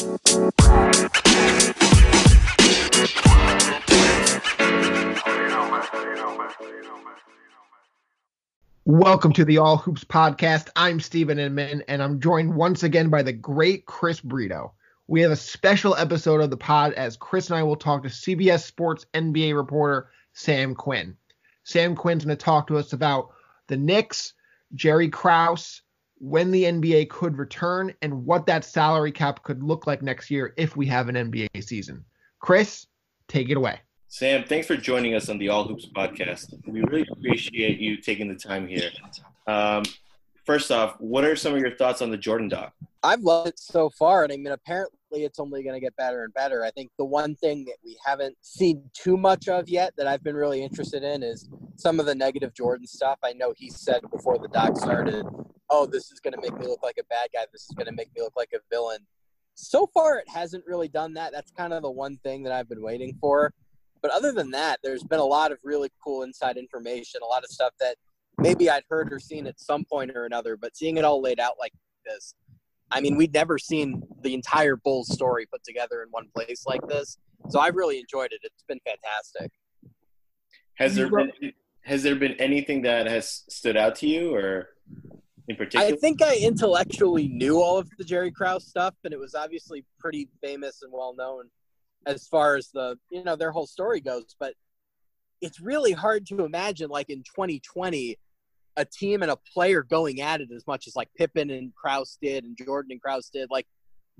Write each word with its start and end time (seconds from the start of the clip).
Welcome 0.00 0.18
to 9.34 9.44
the 9.44 9.58
All 9.58 9.76
Hoops 9.76 10.04
podcast. 10.04 10.70
I'm 10.74 11.00
Stephen 11.00 11.38
Inman, 11.38 11.84
and 11.86 12.02
I'm 12.02 12.18
joined 12.18 12.54
once 12.54 12.82
again 12.82 13.10
by 13.10 13.22
the 13.22 13.34
great 13.34 13.84
Chris 13.84 14.20
Brito. 14.20 14.72
We 15.06 15.20
have 15.20 15.32
a 15.32 15.36
special 15.36 15.94
episode 15.94 16.40
of 16.40 16.48
the 16.48 16.56
pod 16.56 16.94
as 16.94 17.18
Chris 17.18 17.50
and 17.50 17.58
I 17.58 17.62
will 17.62 17.76
talk 17.76 18.02
to 18.04 18.08
CBS 18.08 18.62
Sports 18.62 19.04
NBA 19.12 19.54
reporter 19.54 20.08
Sam 20.32 20.74
Quinn. 20.74 21.14
Sam 21.64 21.94
Quinn's 21.94 22.24
going 22.24 22.34
to 22.34 22.42
talk 22.42 22.68
to 22.68 22.78
us 22.78 22.94
about 22.94 23.32
the 23.66 23.76
Knicks, 23.76 24.32
Jerry 24.74 25.10
Krause, 25.10 25.82
when 26.20 26.50
the 26.50 26.64
NBA 26.64 27.08
could 27.08 27.36
return, 27.38 27.92
and 28.02 28.24
what 28.24 28.46
that 28.46 28.64
salary 28.64 29.10
cap 29.10 29.42
could 29.42 29.62
look 29.62 29.86
like 29.86 30.02
next 30.02 30.30
year 30.30 30.54
if 30.56 30.76
we 30.76 30.86
have 30.86 31.08
an 31.08 31.16
NBA 31.16 31.64
season. 31.64 32.04
Chris, 32.38 32.86
take 33.26 33.48
it 33.48 33.56
away. 33.56 33.80
Sam, 34.08 34.44
thanks 34.44 34.66
for 34.66 34.76
joining 34.76 35.14
us 35.14 35.28
on 35.28 35.38
the 35.38 35.48
All 35.48 35.66
Hoops 35.66 35.86
podcast. 35.96 36.52
We 36.66 36.82
really 36.82 37.06
appreciate 37.10 37.78
you 37.78 37.96
taking 37.96 38.28
the 38.28 38.34
time 38.34 38.66
here. 38.66 38.90
Um, 39.46 39.84
first 40.44 40.70
off, 40.70 40.96
what 40.98 41.24
are 41.24 41.36
some 41.36 41.54
of 41.54 41.60
your 41.60 41.76
thoughts 41.76 42.02
on 42.02 42.10
the 42.10 42.16
Jordan 42.16 42.48
doc? 42.48 42.72
I've 43.02 43.20
loved 43.20 43.48
it 43.48 43.58
so 43.58 43.88
far, 43.88 44.24
and 44.24 44.32
I 44.32 44.36
mean, 44.36 44.48
apparently 44.48 45.24
it's 45.24 45.38
only 45.38 45.62
going 45.62 45.74
to 45.74 45.80
get 45.80 45.96
better 45.96 46.24
and 46.24 46.34
better. 46.34 46.64
I 46.64 46.70
think 46.70 46.90
the 46.98 47.04
one 47.04 47.34
thing 47.36 47.64
that 47.66 47.76
we 47.84 47.96
haven't 48.04 48.36
seen 48.42 48.82
too 48.92 49.16
much 49.16 49.48
of 49.48 49.68
yet 49.68 49.94
that 49.96 50.06
I've 50.06 50.22
been 50.22 50.36
really 50.36 50.62
interested 50.62 51.02
in 51.02 51.22
is 51.22 51.48
some 51.76 51.98
of 51.98 52.06
the 52.06 52.14
negative 52.14 52.52
Jordan 52.52 52.86
stuff. 52.86 53.18
I 53.24 53.32
know 53.32 53.54
he 53.56 53.70
said 53.70 54.02
before 54.10 54.38
the 54.38 54.48
doc 54.48 54.76
started, 54.76 55.24
"Oh, 55.70 55.86
this 55.86 56.10
is 56.10 56.20
going 56.20 56.34
to 56.34 56.40
make 56.40 56.58
me 56.58 56.66
look 56.66 56.82
like 56.82 56.96
a 56.98 57.04
bad 57.04 57.28
guy. 57.32 57.46
This 57.52 57.62
is 57.62 57.74
going 57.76 57.86
to 57.86 57.92
make 57.92 58.14
me 58.14 58.22
look 58.22 58.34
like 58.36 58.50
a 58.54 58.58
villain." 58.70 59.06
So 59.54 59.86
far, 59.92 60.18
it 60.18 60.28
hasn't 60.28 60.64
really 60.66 60.88
done 60.88 61.14
that. 61.14 61.32
That's 61.32 61.50
kind 61.50 61.72
of 61.72 61.82
the 61.82 61.90
one 61.90 62.18
thing 62.18 62.42
that 62.44 62.52
I've 62.52 62.68
been 62.68 62.82
waiting 62.82 63.16
for. 63.20 63.52
But 64.02 64.10
other 64.12 64.32
than 64.32 64.50
that, 64.52 64.80
there's 64.82 65.04
been 65.04 65.20
a 65.20 65.24
lot 65.24 65.52
of 65.52 65.58
really 65.62 65.90
cool 66.02 66.22
inside 66.22 66.56
information, 66.56 67.20
a 67.22 67.26
lot 67.26 67.44
of 67.44 67.50
stuff 67.50 67.72
that 67.80 67.96
maybe 68.38 68.70
I'd 68.70 68.84
heard 68.88 69.12
or 69.12 69.18
seen 69.18 69.46
at 69.46 69.60
some 69.60 69.84
point 69.84 70.12
or 70.14 70.24
another, 70.24 70.56
but 70.56 70.76
seeing 70.76 70.96
it 70.96 71.04
all 71.04 71.20
laid 71.20 71.38
out 71.38 71.56
like 71.58 71.72
this, 72.06 72.34
I 72.90 73.00
mean, 73.00 73.16
we'd 73.16 73.32
never 73.32 73.58
seen 73.58 74.02
the 74.22 74.34
entire 74.34 74.76
Bulls 74.76 75.12
story 75.12 75.46
put 75.46 75.62
together 75.64 76.02
in 76.02 76.08
one 76.10 76.28
place 76.34 76.64
like 76.66 76.80
this. 76.88 77.18
So 77.48 77.60
I've 77.60 77.76
really 77.76 77.98
enjoyed 77.98 78.32
it. 78.32 78.40
It's 78.42 78.64
been 78.66 78.80
fantastic. 78.84 79.52
Has 80.74 80.96
there 80.96 81.10
been 81.10 81.30
has 81.82 82.02
there 82.02 82.14
been 82.14 82.34
anything 82.34 82.82
that 82.82 83.06
has 83.06 83.44
stood 83.48 83.76
out 83.76 83.96
to 83.96 84.06
you 84.06 84.34
or 84.34 84.68
in 85.50 85.56
particular? 85.56 85.86
I 85.86 85.96
think 85.96 86.22
I 86.22 86.36
intellectually 86.36 87.28
knew 87.28 87.60
all 87.60 87.76
of 87.76 87.90
the 87.98 88.04
Jerry 88.04 88.30
Krause 88.30 88.66
stuff, 88.66 88.94
and 89.04 89.12
it 89.12 89.18
was 89.18 89.34
obviously 89.34 89.84
pretty 89.98 90.28
famous 90.42 90.82
and 90.82 90.92
well 90.92 91.14
known 91.14 91.50
as 92.06 92.26
far 92.28 92.56
as 92.56 92.70
the 92.72 92.96
you 93.10 93.22
know 93.24 93.36
their 93.36 93.50
whole 93.50 93.66
story 93.66 94.00
goes. 94.00 94.36
But 94.38 94.54
it's 95.40 95.60
really 95.60 95.92
hard 95.92 96.26
to 96.26 96.44
imagine 96.44 96.88
like 96.88 97.10
in 97.10 97.18
2020 97.18 98.16
a 98.76 98.84
team 98.84 99.22
and 99.22 99.30
a 99.30 99.38
player 99.52 99.82
going 99.82 100.20
at 100.20 100.40
it 100.40 100.50
as 100.54 100.66
much 100.66 100.86
as 100.86 100.94
like 100.94 101.08
Pippen 101.18 101.50
and 101.50 101.74
Krause 101.74 102.16
did 102.22 102.44
and 102.44 102.56
Jordan 102.56 102.92
and 102.92 103.02
Krause 103.02 103.28
did. 103.32 103.48
Like 103.50 103.66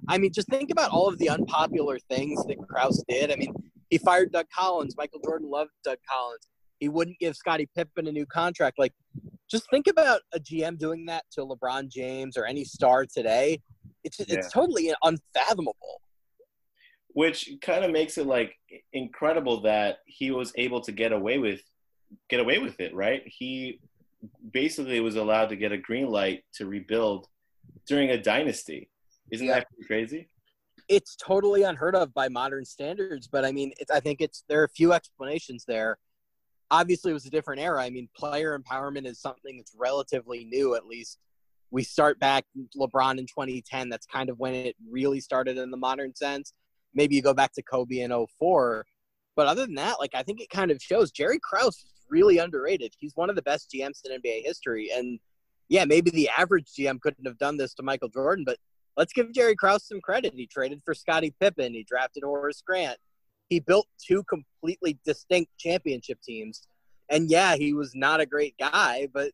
I 0.08 0.18
mean 0.18 0.32
just 0.32 0.48
think 0.48 0.70
about 0.70 0.90
all 0.90 1.08
of 1.08 1.18
the 1.18 1.30
unpopular 1.30 1.98
things 2.10 2.44
that 2.46 2.58
Krause 2.68 3.04
did. 3.08 3.30
I 3.30 3.36
mean 3.36 3.54
he 3.88 3.98
fired 3.98 4.32
Doug 4.32 4.46
Collins. 4.54 4.96
Michael 4.96 5.20
Jordan 5.24 5.48
loved 5.48 5.70
Doug 5.84 5.98
Collins. 6.10 6.48
He 6.80 6.88
wouldn't 6.88 7.18
give 7.18 7.36
Scottie 7.36 7.68
Pippen 7.76 8.06
a 8.06 8.12
new 8.12 8.26
contract. 8.26 8.78
Like 8.78 8.94
just 9.50 9.68
think 9.68 9.86
about 9.88 10.20
a 10.32 10.38
GM 10.38 10.78
doing 10.78 11.06
that 11.06 11.24
to 11.32 11.40
LeBron 11.40 11.88
James 11.88 12.36
or 12.36 12.44
any 12.44 12.64
star 12.64 13.04
today. 13.04 13.60
It's 14.04 14.18
yeah. 14.20 14.26
it's 14.28 14.52
totally 14.52 14.92
unfathomable. 15.02 16.00
Which 17.12 17.50
kind 17.60 17.84
of 17.84 17.90
makes 17.90 18.18
it 18.18 18.26
like 18.26 18.54
incredible 18.92 19.62
that 19.62 19.98
he 20.06 20.30
was 20.30 20.52
able 20.56 20.80
to 20.82 20.92
get 20.92 21.12
away 21.12 21.38
with 21.38 21.60
get 22.28 22.40
away 22.40 22.58
with 22.58 22.80
it 22.80 22.94
right? 22.94 23.22
He 23.26 23.80
basically 24.52 25.00
was 25.00 25.16
allowed 25.16 25.48
to 25.48 25.56
get 25.56 25.72
a 25.72 25.78
green 25.78 26.08
light 26.08 26.44
to 26.54 26.66
rebuild 26.66 27.26
during 27.86 28.10
a 28.10 28.22
dynasty. 28.22 28.88
Isn't 29.32 29.46
yeah. 29.46 29.54
that 29.54 29.66
crazy? 29.86 30.28
It's 30.88 31.16
totally 31.16 31.62
unheard 31.62 31.94
of 31.94 32.12
by 32.14 32.28
modern 32.28 32.64
standards 32.64 33.28
but 33.28 33.44
i 33.44 33.52
mean 33.52 33.72
i 33.94 34.00
think 34.00 34.20
it's 34.20 34.42
there 34.48 34.60
are 34.60 34.64
a 34.64 34.70
few 34.70 34.92
explanations 34.92 35.64
there 35.68 35.98
obviously 36.70 37.10
it 37.10 37.14
was 37.14 37.26
a 37.26 37.30
different 37.30 37.60
era 37.60 37.82
i 37.82 37.90
mean 37.90 38.08
player 38.16 38.58
empowerment 38.58 39.06
is 39.06 39.20
something 39.20 39.56
that's 39.56 39.74
relatively 39.76 40.44
new 40.44 40.74
at 40.74 40.86
least 40.86 41.18
we 41.70 41.82
start 41.82 42.18
back 42.18 42.44
lebron 42.76 43.18
in 43.18 43.26
2010 43.26 43.88
that's 43.88 44.06
kind 44.06 44.28
of 44.28 44.38
when 44.38 44.54
it 44.54 44.76
really 44.88 45.20
started 45.20 45.56
in 45.56 45.70
the 45.70 45.76
modern 45.76 46.14
sense 46.14 46.52
maybe 46.94 47.14
you 47.14 47.22
go 47.22 47.34
back 47.34 47.52
to 47.54 47.62
Kobe 47.62 48.00
in 48.00 48.26
04. 48.38 48.86
But 49.36 49.46
other 49.46 49.66
than 49.66 49.76
that, 49.76 50.00
like 50.00 50.14
I 50.14 50.22
think 50.22 50.40
it 50.40 50.50
kind 50.50 50.70
of 50.70 50.82
shows 50.82 51.10
Jerry 51.10 51.38
Krause 51.42 51.76
is 51.76 51.92
really 52.08 52.38
underrated. 52.38 52.94
He's 52.98 53.16
one 53.16 53.30
of 53.30 53.36
the 53.36 53.42
best 53.42 53.72
GMs 53.74 54.00
in 54.04 54.20
NBA 54.20 54.44
history. 54.44 54.90
And 54.94 55.18
yeah, 55.68 55.84
maybe 55.84 56.10
the 56.10 56.28
average 56.36 56.66
GM 56.78 57.00
couldn't 57.00 57.26
have 57.26 57.38
done 57.38 57.56
this 57.56 57.74
to 57.74 57.82
Michael 57.82 58.08
Jordan, 58.08 58.44
but 58.44 58.58
let's 58.96 59.12
give 59.12 59.32
Jerry 59.32 59.54
Krause 59.54 59.86
some 59.86 60.00
credit. 60.00 60.34
He 60.34 60.46
traded 60.46 60.82
for 60.84 60.94
Scottie 60.94 61.34
Pippen. 61.40 61.74
He 61.74 61.84
drafted 61.84 62.24
Horace 62.24 62.62
Grant. 62.66 62.98
He 63.50 63.60
built 63.60 63.86
two 63.98 64.22
completely 64.24 64.98
distinct 65.04 65.50
championship 65.58 66.22
teams. 66.22 66.62
And 67.10 67.28
yeah, 67.28 67.56
he 67.56 67.74
was 67.74 67.94
not 67.94 68.20
a 68.20 68.26
great 68.26 68.54
guy, 68.58 69.08
but 69.12 69.32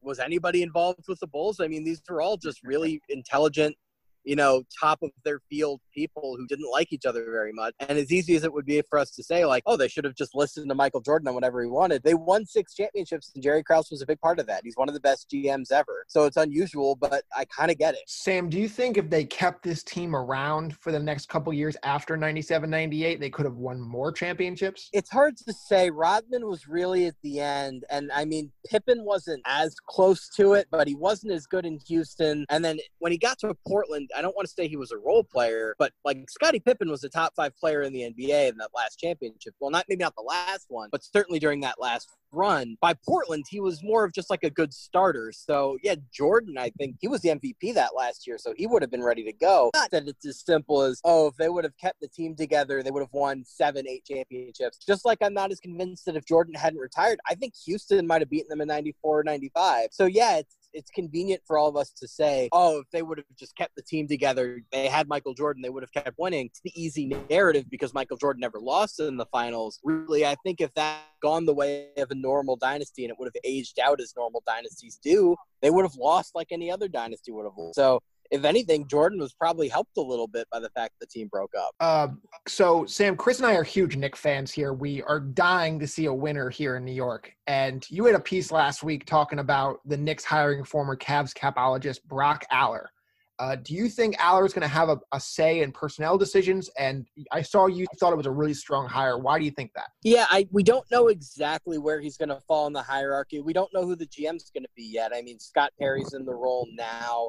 was 0.00 0.20
anybody 0.20 0.62
involved 0.62 1.06
with 1.08 1.18
the 1.18 1.26
Bulls? 1.26 1.58
I 1.60 1.66
mean, 1.66 1.82
these 1.82 2.00
were 2.08 2.22
all 2.22 2.36
just 2.36 2.62
really 2.62 3.02
intelligent, 3.08 3.76
you 4.26 4.34
know, 4.36 4.64
top 4.78 4.98
of 5.02 5.10
their 5.24 5.40
field 5.48 5.80
people 5.94 6.36
who 6.36 6.46
didn't 6.48 6.70
like 6.70 6.92
each 6.92 7.06
other 7.06 7.24
very 7.30 7.52
much. 7.52 7.74
And 7.80 7.96
as 7.96 8.12
easy 8.12 8.34
as 8.34 8.44
it 8.44 8.52
would 8.52 8.66
be 8.66 8.82
for 8.90 8.98
us 8.98 9.12
to 9.12 9.22
say, 9.22 9.46
like, 9.46 9.62
oh, 9.66 9.76
they 9.76 9.88
should 9.88 10.04
have 10.04 10.16
just 10.16 10.34
listened 10.34 10.68
to 10.68 10.74
Michael 10.74 11.00
Jordan 11.00 11.28
on 11.28 11.34
whatever 11.34 11.62
he 11.62 11.68
wanted, 11.68 12.02
they 12.02 12.14
won 12.14 12.44
six 12.44 12.74
championships, 12.74 13.30
and 13.34 13.42
Jerry 13.42 13.62
Krause 13.62 13.88
was 13.90 14.02
a 14.02 14.06
big 14.06 14.20
part 14.20 14.40
of 14.40 14.46
that. 14.48 14.62
He's 14.64 14.76
one 14.76 14.88
of 14.88 14.94
the 14.94 15.00
best 15.00 15.30
GMs 15.32 15.70
ever. 15.70 16.04
So 16.08 16.24
it's 16.24 16.36
unusual, 16.36 16.96
but 16.96 17.22
I 17.34 17.44
kind 17.44 17.70
of 17.70 17.78
get 17.78 17.94
it. 17.94 18.00
Sam, 18.08 18.50
do 18.50 18.58
you 18.58 18.68
think 18.68 18.98
if 18.98 19.08
they 19.08 19.24
kept 19.24 19.62
this 19.62 19.84
team 19.84 20.14
around 20.14 20.76
for 20.76 20.90
the 20.90 20.98
next 20.98 21.28
couple 21.28 21.52
years 21.52 21.76
after 21.84 22.16
97 22.16 22.68
98, 22.68 23.20
they 23.20 23.30
could 23.30 23.46
have 23.46 23.56
won 23.56 23.80
more 23.80 24.10
championships? 24.10 24.90
It's 24.92 25.10
hard 25.10 25.36
to 25.36 25.52
say. 25.52 25.90
Rodman 25.90 26.46
was 26.46 26.66
really 26.66 27.06
at 27.06 27.14
the 27.22 27.38
end. 27.38 27.84
And 27.90 28.10
I 28.12 28.24
mean, 28.24 28.50
Pippen 28.68 29.04
wasn't 29.04 29.42
as 29.46 29.76
close 29.88 30.28
to 30.30 30.54
it, 30.54 30.66
but 30.70 30.88
he 30.88 30.96
wasn't 30.96 31.32
as 31.32 31.46
good 31.46 31.64
in 31.64 31.78
Houston. 31.86 32.44
And 32.50 32.64
then 32.64 32.78
when 32.98 33.12
he 33.12 33.18
got 33.18 33.38
to 33.40 33.54
Portland, 33.66 34.10
I 34.16 34.22
don't 34.22 34.34
want 34.34 34.48
to 34.48 34.54
say 34.54 34.68
he 34.68 34.76
was 34.76 34.92
a 34.92 34.98
role 34.98 35.24
player, 35.24 35.74
but 35.78 35.92
like 36.04 36.28
Scottie 36.30 36.60
Pippen 36.60 36.90
was 36.90 37.04
a 37.04 37.08
top 37.08 37.34
five 37.36 37.56
player 37.56 37.82
in 37.82 37.92
the 37.92 38.00
NBA 38.00 38.50
in 38.50 38.56
that 38.58 38.70
last 38.74 38.96
championship. 38.96 39.54
Well, 39.60 39.70
not 39.70 39.84
maybe 39.88 40.02
not 40.02 40.14
the 40.16 40.22
last 40.22 40.66
one, 40.68 40.88
but 40.90 41.04
certainly 41.04 41.38
during 41.38 41.60
that 41.60 41.80
last 41.80 42.08
run. 42.32 42.76
By 42.80 42.94
Portland, 42.94 43.44
he 43.48 43.60
was 43.60 43.82
more 43.82 44.04
of 44.04 44.12
just 44.12 44.30
like 44.30 44.44
a 44.44 44.50
good 44.50 44.72
starter. 44.72 45.32
So 45.32 45.78
yeah, 45.82 45.96
Jordan, 46.12 46.56
I 46.58 46.70
think 46.70 46.96
he 47.00 47.08
was 47.08 47.20
the 47.20 47.30
MVP 47.30 47.74
that 47.74 47.94
last 47.96 48.26
year, 48.26 48.38
so 48.38 48.52
he 48.56 48.66
would 48.66 48.82
have 48.82 48.90
been 48.90 49.02
ready 49.02 49.24
to 49.24 49.32
go. 49.32 49.70
Not 49.74 49.90
that 49.90 50.08
it's 50.08 50.26
as 50.26 50.40
simple 50.40 50.82
as 50.82 51.00
oh, 51.04 51.28
if 51.28 51.36
they 51.36 51.48
would 51.48 51.64
have 51.64 51.76
kept 51.78 52.00
the 52.00 52.08
team 52.08 52.36
together, 52.36 52.82
they 52.82 52.90
would 52.90 53.02
have 53.02 53.12
won 53.12 53.44
seven, 53.46 53.86
eight 53.88 54.04
championships. 54.04 54.78
Just 54.78 55.04
like 55.04 55.18
I'm 55.22 55.34
not 55.34 55.50
as 55.50 55.60
convinced 55.60 56.06
that 56.06 56.16
if 56.16 56.24
Jordan 56.24 56.54
hadn't 56.54 56.78
retired, 56.78 57.18
I 57.28 57.34
think 57.34 57.54
Houston 57.64 58.06
might 58.06 58.22
have 58.22 58.30
beaten 58.30 58.48
them 58.48 58.60
in 58.60 58.68
'94 58.68 59.20
or 59.20 59.24
'95. 59.24 59.88
So 59.92 60.06
yeah, 60.06 60.38
it's 60.38 60.56
it's 60.76 60.90
convenient 60.90 61.40
for 61.46 61.58
all 61.58 61.68
of 61.68 61.76
us 61.76 61.90
to 61.90 62.06
say, 62.06 62.48
oh, 62.52 62.80
if 62.80 62.90
they 62.92 63.02
would 63.02 63.18
have 63.18 63.26
just 63.38 63.56
kept 63.56 63.74
the 63.74 63.82
team 63.82 64.06
together, 64.06 64.60
they 64.70 64.86
had 64.86 65.08
Michael 65.08 65.34
Jordan, 65.34 65.62
they 65.62 65.70
would 65.70 65.82
have 65.82 65.92
kept 65.92 66.18
winning. 66.18 66.46
It's 66.46 66.60
the 66.60 66.72
easy 66.80 67.06
narrative 67.30 67.64
because 67.70 67.94
Michael 67.94 68.18
Jordan 68.18 68.40
never 68.40 68.60
lost 68.60 69.00
in 69.00 69.16
the 69.16 69.26
finals. 69.26 69.80
Really, 69.82 70.26
I 70.26 70.36
think 70.44 70.60
if 70.60 70.72
that 70.74 71.00
gone 71.22 71.46
the 71.46 71.54
way 71.54 71.88
of 71.96 72.10
a 72.10 72.14
normal 72.14 72.56
dynasty 72.56 73.04
and 73.04 73.10
it 73.10 73.16
would 73.18 73.26
have 73.26 73.40
aged 73.42 73.80
out 73.80 74.00
as 74.00 74.14
normal 74.16 74.42
dynasties 74.46 74.98
do, 75.02 75.34
they 75.62 75.70
would 75.70 75.84
have 75.84 75.96
lost 75.96 76.34
like 76.34 76.48
any 76.50 76.70
other 76.70 76.88
dynasty 76.88 77.32
would 77.32 77.44
have. 77.44 77.54
So 77.72 78.00
if 78.30 78.44
anything, 78.44 78.86
Jordan 78.86 79.20
was 79.20 79.32
probably 79.32 79.68
helped 79.68 79.96
a 79.96 80.02
little 80.02 80.26
bit 80.26 80.46
by 80.50 80.60
the 80.60 80.70
fact 80.70 80.94
the 81.00 81.06
team 81.06 81.28
broke 81.28 81.52
up. 81.56 81.74
Uh, 81.80 82.08
so, 82.46 82.86
Sam, 82.86 83.16
Chris 83.16 83.38
and 83.38 83.46
I 83.46 83.54
are 83.54 83.64
huge 83.64 83.96
Knick 83.96 84.16
fans 84.16 84.50
here. 84.50 84.72
We 84.72 85.02
are 85.02 85.20
dying 85.20 85.78
to 85.80 85.86
see 85.86 86.06
a 86.06 86.14
winner 86.14 86.50
here 86.50 86.76
in 86.76 86.84
New 86.84 86.92
York. 86.92 87.32
And 87.46 87.88
you 87.90 88.04
had 88.04 88.14
a 88.14 88.20
piece 88.20 88.50
last 88.50 88.82
week 88.82 89.06
talking 89.06 89.38
about 89.38 89.80
the 89.86 89.96
Knicks 89.96 90.24
hiring 90.24 90.64
former 90.64 90.96
Cavs 90.96 91.32
capologist 91.32 92.02
Brock 92.04 92.44
Aller. 92.52 92.90
Uh, 93.38 93.56
do 93.56 93.74
you 93.74 93.88
think 93.88 94.16
Aller 94.24 94.46
is 94.46 94.54
going 94.54 94.62
to 94.62 94.68
have 94.68 94.88
a, 94.88 94.98
a, 95.12 95.20
say 95.20 95.60
in 95.60 95.70
personnel 95.70 96.16
decisions? 96.16 96.70
And 96.78 97.06
I 97.30 97.42
saw 97.42 97.66
you 97.66 97.86
thought 98.00 98.12
it 98.12 98.16
was 98.16 98.26
a 98.26 98.30
really 98.30 98.54
strong 98.54 98.88
hire. 98.88 99.18
Why 99.18 99.38
do 99.38 99.44
you 99.44 99.50
think 99.50 99.72
that? 99.74 99.88
Yeah, 100.02 100.26
I, 100.30 100.48
we 100.52 100.62
don't 100.62 100.90
know 100.90 101.08
exactly 101.08 101.76
where 101.76 102.00
he's 102.00 102.16
going 102.16 102.30
to 102.30 102.40
fall 102.48 102.66
in 102.66 102.72
the 102.72 102.82
hierarchy. 102.82 103.40
We 103.40 103.52
don't 103.52 103.72
know 103.74 103.84
who 103.84 103.94
the 103.94 104.06
GM's 104.06 104.50
going 104.50 104.62
to 104.62 104.70
be 104.74 104.84
yet. 104.84 105.12
I 105.14 105.20
mean, 105.20 105.38
Scott 105.38 105.72
Perry's 105.78 106.14
in 106.14 106.24
the 106.24 106.34
role 106.34 106.66
now. 106.72 107.28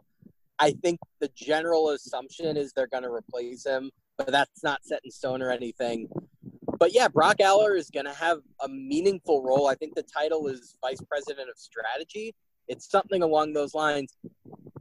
I 0.59 0.71
think 0.71 0.99
the 1.19 1.29
general 1.35 1.89
assumption 1.89 2.57
is 2.57 2.73
they're 2.73 2.87
going 2.87 3.03
to 3.03 3.11
replace 3.11 3.65
him, 3.65 3.91
but 4.17 4.31
that's 4.31 4.63
not 4.63 4.83
set 4.83 5.01
in 5.03 5.11
stone 5.11 5.41
or 5.41 5.51
anything. 5.51 6.09
But 6.79 6.93
yeah, 6.93 7.07
Brock 7.07 7.37
Aller 7.43 7.75
is 7.75 7.89
going 7.89 8.05
to 8.05 8.13
have 8.13 8.39
a 8.61 8.67
meaningful 8.67 9.43
role. 9.43 9.67
I 9.67 9.75
think 9.75 9.95
the 9.95 10.03
title 10.03 10.47
is 10.47 10.77
Vice 10.81 11.01
President 11.07 11.49
of 11.49 11.57
Strategy. 11.57 12.35
It's 12.67 12.89
something 12.89 13.23
along 13.23 13.53
those 13.53 13.73
lines. 13.73 14.15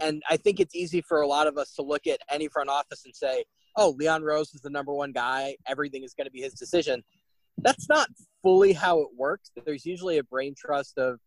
And 0.00 0.22
I 0.28 0.36
think 0.36 0.60
it's 0.60 0.74
easy 0.74 1.00
for 1.00 1.22
a 1.22 1.26
lot 1.26 1.46
of 1.46 1.56
us 1.56 1.74
to 1.74 1.82
look 1.82 2.06
at 2.06 2.20
any 2.30 2.48
front 2.48 2.68
office 2.68 3.04
and 3.04 3.14
say, 3.14 3.44
oh, 3.76 3.94
Leon 3.98 4.22
Rose 4.22 4.54
is 4.54 4.60
the 4.60 4.70
number 4.70 4.92
one 4.92 5.12
guy. 5.12 5.56
Everything 5.66 6.02
is 6.02 6.14
going 6.14 6.26
to 6.26 6.30
be 6.30 6.42
his 6.42 6.54
decision. 6.54 7.02
That's 7.58 7.88
not 7.88 8.08
fully 8.42 8.72
how 8.72 9.00
it 9.00 9.08
works. 9.16 9.50
There's 9.64 9.86
usually 9.86 10.18
a 10.18 10.24
brain 10.24 10.54
trust 10.56 10.98
of 10.98 11.18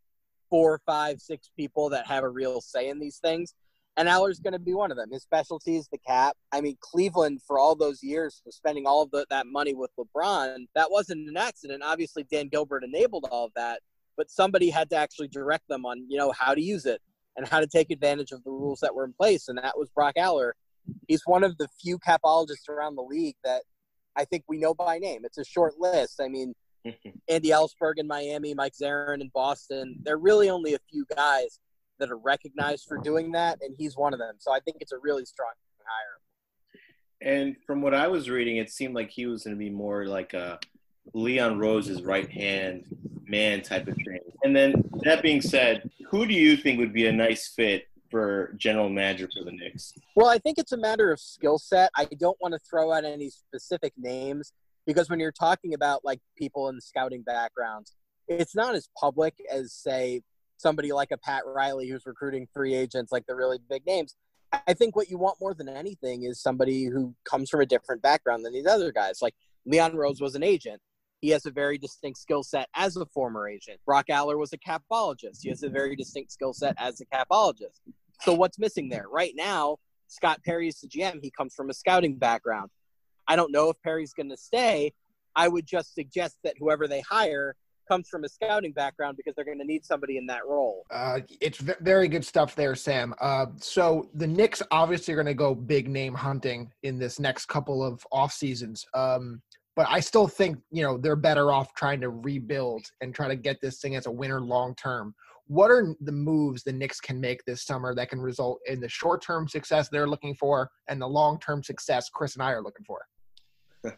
four, 0.50 0.82
five, 0.86 1.20
six 1.20 1.50
people 1.56 1.90
that 1.90 2.08
have 2.08 2.24
a 2.24 2.30
real 2.30 2.62
say 2.62 2.90
in 2.90 3.00
these 3.00 3.18
things. 3.18 3.54
And 4.00 4.08
Aller's 4.08 4.40
going 4.40 4.54
to 4.54 4.60
be 4.60 4.74
one 4.74 4.92
of 4.92 4.98
them. 4.98 5.12
His 5.12 5.24
specialty 5.24 5.76
is 5.76 5.90
the 5.90 5.98
cap. 5.98 6.38
I 6.54 6.62
mean, 6.62 6.78
Cleveland, 6.80 7.42
for 7.46 7.60
all 7.60 7.76
those 7.76 8.02
years, 8.02 8.42
was 8.46 8.56
spending 8.56 8.88
all 8.88 9.04
of 9.04 9.12
the, 9.12 9.26
that 9.30 9.46
money 9.46 9.74
with 9.74 9.92
LeBron. 10.00 10.68
That 10.74 10.90
wasn't 10.90 11.28
an 11.28 11.36
accident. 11.36 11.84
Obviously, 11.84 12.26
Dan 12.32 12.48
Gilbert 12.48 12.86
enabled 12.86 13.28
all 13.30 13.44
of 13.44 13.52
that, 13.58 13.82
but 14.16 14.32
somebody 14.32 14.70
had 14.70 14.90
to 14.92 14.96
actually 14.96 15.28
direct 15.28 15.68
them 15.68 15.86
on, 15.86 16.06
you 16.08 16.18
know, 16.18 16.32
how 16.32 16.56
to 16.56 16.62
use 16.62 16.86
it 16.86 17.02
and 17.36 17.46
how 17.46 17.60
to 17.60 17.68
take 17.68 17.92
advantage 17.92 18.32
of 18.32 18.42
the 18.46 18.52
rules 18.52 18.80
that 18.80 18.96
were 18.96 19.04
in 19.04 19.12
place. 19.12 19.50
And 19.50 19.58
that 19.58 19.78
was 19.78 19.90
Brock 19.90 20.14
Aller. 20.18 20.56
He's 21.10 21.24
one 21.26 21.44
of 21.44 21.58
the 21.58 21.68
few 21.82 22.00
capologists 22.00 22.70
around 22.70 22.96
the 22.96 23.04
league 23.04 23.36
that 23.44 23.64
I 24.16 24.24
think 24.24 24.46
we 24.48 24.60
know 24.60 24.74
by 24.74 25.00
name. 25.00 25.26
It's 25.26 25.38
a 25.38 25.44
short 25.44 25.74
list. 25.78 26.22
I 26.22 26.30
mean, 26.30 26.54
Andy 27.28 27.50
Elisburg 27.50 27.96
in 27.98 28.08
Miami, 28.08 28.54
Mike 28.54 28.76
Zarren 28.82 29.20
in 29.20 29.30
Boston. 29.34 30.00
They're 30.04 30.18
really 30.18 30.50
only 30.50 30.74
a 30.74 30.80
few 30.90 31.06
guys 31.14 31.60
that 32.00 32.10
are 32.10 32.18
recognized 32.18 32.86
for 32.88 32.98
doing 32.98 33.32
that, 33.34 33.60
and 33.62 33.76
he's 33.78 33.96
one 33.98 34.14
of 34.14 34.20
them. 34.20 34.36
So 34.40 34.52
I 34.52 34.60
think 34.60 34.78
it's 34.80 34.92
a 34.92 34.98
really 35.02 35.26
strong 35.26 35.52
hire. 35.80 36.20
And 37.22 37.56
from 37.66 37.82
what 37.82 37.94
I 37.94 38.08
was 38.08 38.30
reading, 38.30 38.58
it 38.58 38.70
seemed 38.70 38.96
like 38.96 39.10
he 39.10 39.26
was 39.26 39.44
going 39.44 39.56
to 39.56 39.60
be 39.60 39.70
more 39.70 40.06
like 40.06 40.34
a 40.34 40.60
Leon 41.14 41.60
Rose's 41.60 42.02
right 42.02 42.30
hand 42.30 42.86
man 43.28 43.62
type 43.62 43.88
of 43.88 43.96
thing. 43.96 44.20
And 44.44 44.56
then 44.56 44.90
that 45.04 45.22
being 45.22 45.42
said, 45.42 45.90
who 46.10 46.26
do 46.26 46.34
you 46.34 46.58
think 46.58 46.80
would 46.80 46.94
be 46.94 47.08
a 47.08 47.12
nice 47.12 47.48
fit 47.48 47.88
for 48.10 48.54
general 48.58 48.90
manager 48.90 49.30
for 49.32 49.44
the 49.44 49.52
Knicks? 49.52 49.94
Well, 50.16 50.28
I 50.28 50.40
think 50.40 50.58
it's 50.58 50.72
a 50.72 50.78
matter 50.78 51.12
of 51.12 51.20
skill 51.20 51.60
set. 51.60 51.92
I 51.96 52.06
don't 52.06 52.38
want 52.42 52.54
to 52.54 52.60
throw 52.60 52.92
out 52.92 53.06
any 53.06 53.30
specific 53.30 53.94
names 53.98 54.54
because 54.88 55.10
when 55.10 55.20
you're 55.20 55.32
talking 55.32 55.74
about 55.74 56.04
like 56.04 56.20
people 56.38 56.70
in 56.70 56.82
scouting 56.82 57.22
backgrounds, 57.22 57.96
it's 58.28 58.56
not 58.56 58.76
as 58.76 58.90
public 58.98 59.36
as 59.52 59.74
say 59.74 60.22
somebody 60.60 60.92
like 60.92 61.12
a 61.12 61.18
Pat 61.18 61.44
Riley 61.46 61.90
who's 61.90 62.06
recruiting 62.06 62.48
free 62.54 62.76
agents 62.76 63.12
like 63.12 63.26
the 63.26 63.36
really 63.36 63.58
big 63.70 63.86
names. 63.86 64.16
I 64.52 64.74
think 64.74 64.96
what 64.96 65.10
you 65.10 65.18
want 65.18 65.40
more 65.40 65.54
than 65.54 65.70
anything 65.70 66.24
is 66.24 66.42
somebody 66.42 66.86
who 66.86 67.16
comes 67.24 67.50
from 67.50 67.62
a 67.62 67.66
different 67.66 68.02
background 68.02 68.44
than 68.44 68.54
these 68.54 68.66
other 68.66 68.92
guys. 68.92 69.22
Like 69.22 69.36
Leon 69.66 69.96
Rose 69.96 70.22
was 70.22 70.36
an 70.36 70.44
agent. 70.44 70.82
He 71.22 71.30
has 71.30 71.46
a 71.46 71.52
very 71.52 71.78
distinct 71.78 72.20
skill 72.20 72.44
set 72.44 72.68
as 72.76 72.96
a 72.98 73.06
former 73.08 73.48
agent. 73.48 73.80
Brock 73.86 74.06
Aller 74.10 74.38
was 74.38 74.54
a 74.54 74.58
capologist. 74.58 75.40
He 75.42 75.50
has 75.50 75.64
a 75.64 75.70
very 75.70 75.96
distinct 75.96 76.32
skill 76.32 76.54
set 76.54 76.76
as 76.78 77.02
a 77.02 77.06
capologist. 77.06 77.80
So 78.22 78.34
what's 78.34 78.58
missing 78.58 78.90
there? 78.90 79.06
Right 79.10 79.34
now, 79.36 79.78
Scott 80.08 80.40
Perry 80.44 80.68
is 80.68 80.80
the 80.80 80.88
GM. 80.88 81.20
He 81.22 81.32
comes 81.32 81.54
from 81.54 81.70
a 81.70 81.74
scouting 81.74 82.16
background. 82.16 82.70
I 83.28 83.36
don't 83.36 83.52
know 83.52 83.70
if 83.70 83.82
Perry's 83.84 84.14
going 84.14 84.30
to 84.30 84.38
stay. 84.38 84.94
I 85.36 85.48
would 85.48 85.66
just 85.66 85.94
suggest 85.94 86.38
that 86.44 86.56
whoever 86.60 86.88
they 86.88 87.02
hire 87.02 87.56
comes 87.90 88.08
from 88.08 88.24
a 88.24 88.30
scouting 88.30 88.72
background 88.72 89.18
because 89.18 89.34
they're 89.36 89.44
going 89.44 89.60
to 89.60 89.66
need 89.66 89.84
somebody 89.84 90.18
in 90.18 90.26
that 90.28 90.46
role. 90.48 90.86
Uh, 90.92 91.20
it's 91.42 91.58
v- 91.58 91.74
very 91.82 92.08
good 92.08 92.24
stuff 92.24 92.56
there, 92.56 92.76
Sam. 92.76 93.14
Uh, 93.20 93.48
so 93.58 94.10
the 94.14 94.28
Knicks 94.28 94.62
obviously 94.72 95.14
are 95.14 95.18
going 95.18 95.26
to 95.26 95.34
go 95.34 95.56
big 95.56 95.90
name 95.90 96.14
hunting 96.14 96.72
in 96.84 97.00
this 97.00 97.20
next 97.20 97.48
couple 97.48 97.84
of 97.84 98.06
off 98.12 98.32
seasons. 98.32 98.86
Um, 98.94 99.42
but 99.76 99.88
I 99.90 100.02
still 100.02 100.28
think 100.28 100.58
you 100.72 100.84
know 100.84 100.98
they're 100.98 101.16
better 101.16 101.52
off 101.52 101.74
trying 101.74 102.02
to 102.02 102.10
rebuild 102.10 102.86
and 103.02 103.16
try 103.16 103.28
to 103.28 103.36
get 103.36 103.62
this 103.62 103.80
thing 103.80 103.96
as 103.96 104.06
a 104.06 104.12
winner 104.12 104.42
long 104.42 104.76
term. 104.76 105.16
What 105.48 105.72
are 105.72 105.96
the 106.02 106.12
moves 106.12 106.64
the 106.64 106.74
Knicks 106.74 107.00
can 107.00 107.20
make 107.20 107.44
this 107.46 107.66
summer 107.66 107.96
that 107.96 108.10
can 108.10 108.22
result 108.22 108.60
in 108.68 108.80
the 108.80 108.90
short 108.90 109.24
term 109.24 109.48
success 109.48 109.90
they're 109.90 110.08
looking 110.08 110.36
for 110.36 110.70
and 110.88 111.02
the 111.02 111.08
long 111.08 111.40
term 111.40 111.64
success 111.64 112.10
Chris 112.10 112.36
and 112.36 112.44
I 112.44 112.52
are 112.52 112.62
looking 112.62 112.86
for? 112.86 113.00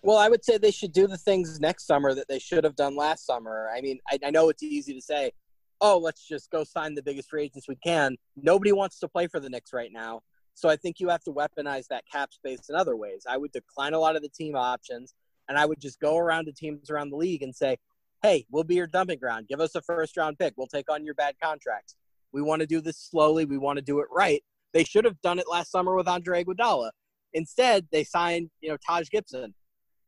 Well, 0.03 0.17
I 0.17 0.29
would 0.29 0.43
say 0.45 0.57
they 0.57 0.71
should 0.71 0.93
do 0.93 1.07
the 1.07 1.17
things 1.17 1.59
next 1.59 1.87
summer 1.87 2.13
that 2.13 2.27
they 2.27 2.39
should 2.39 2.63
have 2.63 2.75
done 2.75 2.95
last 2.95 3.25
summer. 3.25 3.69
I 3.75 3.81
mean, 3.81 3.99
I, 4.09 4.19
I, 4.25 4.29
know 4.29 4.49
it's 4.49 4.63
easy 4.63 4.93
to 4.93 5.01
say, 5.01 5.31
oh, 5.79 5.97
let's 5.97 6.27
just 6.27 6.51
go 6.51 6.63
sign 6.63 6.93
the 6.93 7.01
biggest 7.01 7.29
free 7.29 7.43
agents 7.43 7.67
we 7.67 7.77
can. 7.77 8.17
Nobody 8.35 8.71
wants 8.71 8.99
to 8.99 9.07
play 9.07 9.27
for 9.27 9.39
the 9.39 9.49
Knicks 9.49 9.73
right 9.73 9.91
now. 9.91 10.21
So 10.53 10.69
I 10.69 10.75
think 10.75 10.99
you 10.99 11.09
have 11.09 11.23
to 11.23 11.31
weaponize 11.31 11.87
that 11.87 12.03
cap 12.11 12.33
space 12.33 12.69
in 12.69 12.75
other 12.75 12.95
ways. 12.95 13.25
I 13.27 13.37
would 13.37 13.51
decline 13.51 13.93
a 13.93 13.99
lot 13.99 14.15
of 14.15 14.21
the 14.21 14.29
team 14.29 14.55
options, 14.55 15.13
and 15.49 15.57
I 15.57 15.65
would 15.65 15.79
just 15.79 15.99
go 15.99 16.17
around 16.17 16.45
to 16.45 16.51
teams 16.51 16.89
around 16.91 17.09
the 17.09 17.17
league 17.17 17.41
and 17.41 17.55
say, 17.55 17.77
hey, 18.21 18.45
we'll 18.51 18.63
be 18.63 18.75
your 18.75 18.87
dumping 18.87 19.17
ground. 19.17 19.47
Give 19.47 19.59
us 19.59 19.73
a 19.75 19.81
first 19.81 20.17
round 20.17 20.37
pick. 20.37 20.53
We'll 20.57 20.67
take 20.67 20.91
on 20.91 21.03
your 21.03 21.15
bad 21.15 21.35
contracts. 21.41 21.95
We 22.31 22.41
want 22.41 22.59
to 22.61 22.67
do 22.67 22.81
this 22.81 22.97
slowly. 22.97 23.45
We 23.45 23.57
want 23.57 23.77
to 23.77 23.81
do 23.81 23.99
it 23.99 24.07
right. 24.11 24.43
They 24.73 24.83
should 24.83 25.05
have 25.05 25.19
done 25.21 25.39
it 25.39 25.45
last 25.49 25.71
summer 25.71 25.95
with 25.95 26.07
Andre 26.07 26.43
Iguodala. 26.43 26.91
Instead, 27.33 27.87
they 27.91 28.03
signed, 28.03 28.49
you 28.61 28.69
know, 28.69 28.77
Taj 28.85 29.09
Gibson 29.09 29.53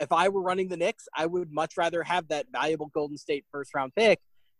if 0.04 0.12
I 0.12 0.30
were 0.30 0.42
running 0.42 0.68
the 0.68 0.78
Knicks, 0.78 1.08
I 1.16 1.26
would 1.26 1.52
much 1.52 1.78
rather 1.78 2.04
have 2.04 2.28
that 2.28 2.48
valuable 2.52 2.92
Golden 2.94 3.18
State 3.18 3.46
first 3.52 3.74
round 3.74 3.94
pick 3.96 4.20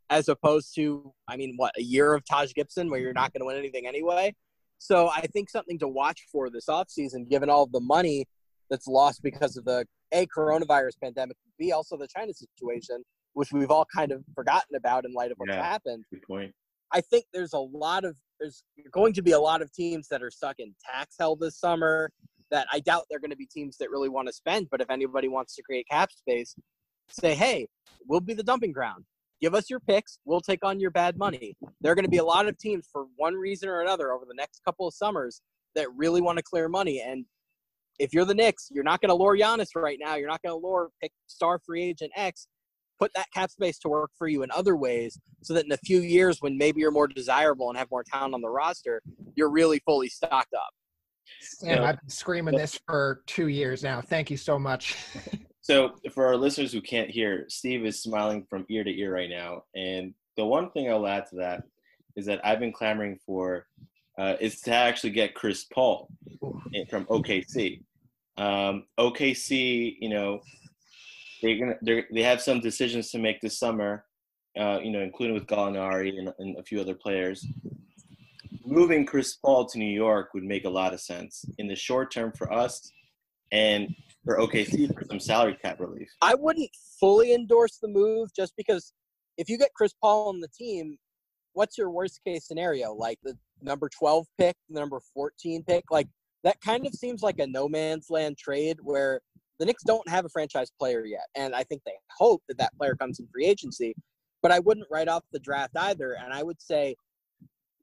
as 0.10 0.30
opposed 0.30 0.74
to, 0.76 1.14
I 1.28 1.38
mean, 1.38 1.54
what, 1.58 1.74
a 1.78 1.82
year 1.82 2.14
of 2.14 2.24
Taj 2.26 2.54
Gibson 2.54 2.90
where 2.90 3.00
you're 3.00 3.14
not 3.14 3.34
going 3.34 3.42
to 3.42 3.46
win 3.46 3.58
anything 3.58 3.86
anyway. 3.86 4.34
So 4.80 5.10
I 5.10 5.22
think 5.22 5.50
something 5.50 5.80
to 5.80 5.88
watch 5.88 6.26
for 6.32 6.50
this 6.50 6.66
offseason, 6.68 7.30
given 7.30 7.50
all 7.50 7.64
of 7.64 7.72
the 7.72 7.80
money 7.80 8.26
that's 8.70 8.88
lost 8.88 9.22
because 9.22 9.58
of 9.58 9.66
the 9.66 9.86
A, 10.14 10.26
coronavirus 10.28 10.94
pandemic, 11.02 11.38
B, 11.60 11.72
also 11.72 11.98
the 11.98 12.08
China 12.08 12.34
situation, 12.34 13.04
which 13.34 13.52
we've 13.52 13.72
all 13.72 13.86
kind 13.94 14.12
of 14.12 14.24
forgotten 14.36 14.76
about 14.76 15.06
in 15.06 15.14
light 15.14 15.32
of 15.32 15.38
what's 15.38 15.54
yeah, 15.54 15.64
happened. 15.64 16.04
Good 16.12 16.24
point. 16.24 16.54
I 16.92 17.02
think 17.02 17.26
there's 17.34 17.54
a 17.54 17.60
lot 17.60 18.06
of, 18.06 18.16
there's 18.40 18.64
going 18.92 19.14
to 19.14 19.22
be 19.22 19.32
a 19.32 19.40
lot 19.40 19.62
of 19.62 19.72
teams 19.74 20.08
that 20.10 20.22
are 20.22 20.32
stuck 20.32 20.56
in 20.60 20.76
tax 20.92 21.16
hell 21.20 21.36
this 21.36 21.60
summer 21.60 22.10
that 22.54 22.68
I 22.72 22.80
doubt 22.80 23.06
they're 23.10 23.20
going 23.20 23.32
to 23.32 23.36
be 23.36 23.48
teams 23.48 23.78
that 23.78 23.90
really 23.90 24.10
want 24.10 24.28
to 24.28 24.34
spend. 24.34 24.68
But 24.70 24.80
if 24.80 24.92
anybody 24.92 25.28
wants 25.28 25.56
to 25.56 25.64
create 25.64 25.88
cap 25.90 26.12
space, 26.12 26.56
say, 27.10 27.34
hey, 27.34 27.68
we'll 28.08 28.22
be 28.22 28.36
the 28.36 28.44
dumping 28.44 28.72
ground. 28.72 29.06
Give 29.42 29.56
us 29.56 29.72
your 29.72 29.80
picks. 29.80 30.20
We'll 30.24 30.40
take 30.40 30.64
on 30.64 30.80
your 30.80 30.92
bad 30.92 31.18
money. 31.18 31.58
There 31.82 31.92
are 31.92 31.96
going 31.96 32.06
to 32.06 32.12
be 32.12 32.20
a 32.20 32.24
lot 32.24 32.48
of 32.48 32.58
teams 32.60 32.88
for 32.92 33.06
one 33.18 33.34
reason 33.34 33.70
or 33.70 33.82
another 33.82 34.14
over 34.14 34.26
the 34.26 34.36
next 34.36 34.62
couple 34.64 34.88
of 34.88 34.94
summers 34.94 35.42
that 35.76 35.88
really 35.98 36.22
want 36.22 36.38
to 36.38 36.44
clear 36.44 36.70
money. 36.70 37.02
And 37.02 37.26
if 37.98 38.14
you're 38.14 38.24
the 38.24 38.36
Knicks, 38.36 38.70
you're 38.72 38.84
not 38.84 39.02
going 39.02 39.10
to 39.10 39.16
lure 39.16 39.36
Giannis 39.36 39.70
right 39.76 39.98
now. 40.00 40.16
You're 40.16 40.30
not 40.30 40.44
going 40.44 40.54
to 40.54 40.66
lure 40.66 40.92
pick 41.02 41.12
star 41.26 41.60
free 41.66 41.84
agent 41.84 42.12
X. 42.16 42.48
Put 43.00 43.12
that 43.16 43.32
cap 43.34 43.50
space 43.50 43.80
to 43.80 43.90
work 43.90 44.12
for 44.16 44.28
you 44.28 44.44
in 44.44 44.52
other 44.52 44.76
ways 44.76 45.20
so 45.42 45.56
that 45.56 45.66
in 45.66 45.72
a 45.72 45.78
few 45.78 46.02
years, 46.02 46.38
when 46.40 46.56
maybe 46.56 46.82
you're 46.82 46.92
more 46.92 47.08
desirable 47.08 47.70
and 47.70 47.78
have 47.80 47.90
more 47.90 48.04
talent 48.04 48.36
on 48.36 48.42
the 48.42 48.50
roster, 48.50 49.02
you're 49.36 49.50
really 49.50 49.80
fully 49.80 50.08
stocked 50.08 50.54
up. 50.54 50.70
Sam, 51.42 51.84
I've 51.84 52.00
been 52.00 52.10
screaming 52.10 52.56
this 52.56 52.80
for 52.86 53.24
two 53.28 53.48
years 53.48 53.84
now. 53.84 54.02
Thank 54.02 54.30
you 54.30 54.38
so 54.38 54.58
much. 54.58 54.96
so, 55.62 55.96
for 56.14 56.26
our 56.26 56.38
listeners 56.38 56.72
who 56.72 56.82
can't 56.82 57.10
hear, 57.10 57.46
Steve 57.50 57.86
is 57.86 58.02
smiling 58.02 58.46
from 58.50 58.66
ear 58.70 58.84
to 58.84 58.92
ear 58.92 59.14
right 59.14 59.30
now. 59.30 59.64
And 59.76 60.14
the 60.38 60.46
one 60.46 60.72
thing 60.72 60.90
I'll 60.90 61.08
add 61.08 61.28
to 61.30 61.36
that 61.38 61.64
is 62.16 62.26
that 62.26 62.46
I've 62.46 62.60
been 62.60 62.74
clamoring 62.74 63.20
for 63.26 63.66
uh, 64.20 64.36
is 64.40 64.62
to 64.62 64.74
actually 64.74 65.12
get 65.12 65.36
Chris 65.36 65.66
Paul 65.66 66.10
from 66.90 67.06
OKC. 67.06 67.82
Um, 68.38 68.86
OKC, 69.00 69.96
you 70.00 70.10
know, 70.10 70.40
they're 71.42 71.60
gonna 71.60 71.76
they 71.82 72.06
they 72.14 72.24
have 72.24 72.42
some 72.42 72.60
decisions 72.60 73.12
to 73.12 73.20
make 73.20 73.42
this 73.42 73.60
summer, 73.60 74.06
uh, 74.58 74.80
you 74.82 74.92
know, 74.92 75.02
including 75.02 75.34
with 75.34 75.48
Gallinari 75.48 76.18
and, 76.18 76.32
and 76.40 76.58
a 76.58 76.64
few 76.64 76.80
other 76.80 76.96
players 76.96 77.46
moving 78.66 79.06
Chris 79.06 79.36
Paul 79.36 79.66
to 79.68 79.78
New 79.78 79.86
York 79.86 80.34
would 80.34 80.44
make 80.44 80.66
a 80.66 80.70
lot 80.70 80.94
of 80.94 81.02
sense 81.02 81.46
in 81.58 81.68
the 81.68 81.76
short 81.76 82.12
term 82.12 82.32
for 82.32 82.52
us 82.52 82.92
and 83.52 83.94
for 84.26 84.38
OKC 84.38 84.94
for 84.94 85.06
some 85.06 85.20
salary 85.20 85.58
cap 85.62 85.80
relief. 85.80 86.10
I 86.22 86.36
wouldn't 86.36 86.70
fully 87.00 87.34
endorse 87.34 87.78
the 87.78 87.88
move 87.88 88.30
just 88.36 88.56
because 88.56 88.94
if 89.38 89.50
you 89.50 89.58
get 89.58 89.74
Chris 89.74 89.94
Paul 90.02 90.30
on 90.30 90.40
the 90.40 90.48
team, 90.48 90.98
what's 91.54 91.78
your 91.78 91.90
worst 91.90 92.22
case 92.26 92.48
scenario? 92.48 92.94
Like 92.94 93.20
the 93.24 93.38
number 93.62 93.90
12 93.90 94.26
pick, 94.38 94.56
the 94.70 94.80
number 94.80 95.00
14 95.14 95.64
pick? 95.64 95.86
Like 95.92 96.08
that 96.44 96.60
kind 96.62 96.86
of 96.86 96.94
seems 96.94 97.22
like 97.22 97.40
a 97.40 97.48
no 97.48 97.68
man's 97.68 98.10
land 98.10 98.38
trade 98.38 98.78
where 98.82 99.22
the 99.60 99.66
Knicks 99.66 99.84
don't 99.84 100.08
have 100.10 100.26
a 100.26 100.30
franchise 100.30 100.72
player 100.80 101.06
yet. 101.06 101.28
And 101.36 101.56
I 101.56 101.64
think 101.64 101.84
they 101.86 101.94
hope 102.18 102.42
that 102.48 102.58
that 102.58 102.76
player 102.78 102.96
comes 102.96 103.20
in 103.20 103.28
free 103.28 103.46
agency. 103.46 103.94
But 104.42 104.52
I 104.52 104.60
wouldn't 104.60 104.88
write 104.92 105.08
off 105.08 105.24
the 105.32 105.40
draft 105.40 105.78
either. 105.78 106.18
And 106.22 106.34
I 106.34 106.44
would 106.44 106.62
say 106.62 106.96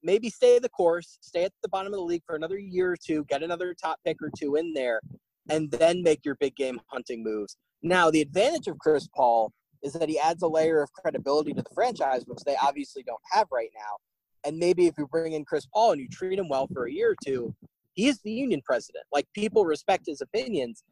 maybe 0.02 0.30
stay 0.30 0.58
the 0.58 0.68
course, 0.68 1.18
stay 1.20 1.44
at 1.44 1.52
the 1.62 1.68
bottom 1.68 1.92
of 1.92 1.98
the 1.98 2.04
league 2.04 2.22
for 2.26 2.36
another 2.36 2.58
year 2.58 2.92
or 2.92 2.96
two, 2.96 3.24
get 3.28 3.42
another 3.42 3.74
top 3.74 3.98
pick 4.04 4.16
or 4.22 4.30
two 4.36 4.56
in 4.56 4.72
there, 4.72 5.00
and 5.48 5.70
then 5.70 6.02
make 6.02 6.24
your 6.24 6.36
big 6.36 6.54
game 6.56 6.80
hunting 6.88 7.22
moves. 7.22 7.56
Now, 7.82 8.10
the 8.10 8.20
advantage 8.20 8.66
of 8.66 8.78
Chris 8.78 9.08
Paul 9.14 9.52
is 9.82 9.94
that 9.94 10.08
he 10.08 10.18
adds 10.18 10.42
a 10.42 10.48
layer 10.48 10.82
of 10.82 10.92
credibility 10.92 11.52
to 11.54 11.62
the 11.62 11.74
franchise, 11.74 12.24
which 12.26 12.42
they 12.44 12.56
obviously 12.62 13.02
don't 13.02 13.20
have 13.32 13.46
right 13.50 13.70
now. 13.74 13.96
And 14.44 14.58
maybe 14.58 14.86
if 14.86 14.94
you 14.98 15.06
bring 15.06 15.32
in 15.32 15.44
Chris 15.44 15.66
Paul 15.72 15.92
and 15.92 16.00
you 16.00 16.08
treat 16.08 16.38
him 16.38 16.48
well 16.48 16.66
for 16.72 16.86
a 16.86 16.92
year 16.92 17.12
or 17.12 17.16
two, 17.24 17.54
he's 17.94 18.20
the 18.20 18.32
union 18.32 18.62
president. 18.64 19.04
Like 19.12 19.26
people 19.34 19.64
respect 19.64 20.06
his 20.06 20.20
opinions. 20.20 20.82